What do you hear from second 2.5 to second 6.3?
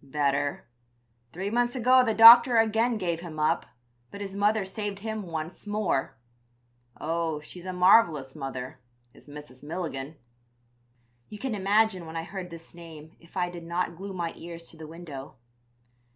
again gave him up, but his mother saved him once more.